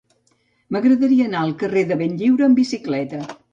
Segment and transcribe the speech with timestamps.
[0.75, 3.25] M'agradaria anar al carrer de Benlliure amb bicicleta.